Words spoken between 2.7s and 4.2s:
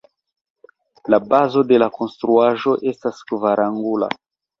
estas kvarangula.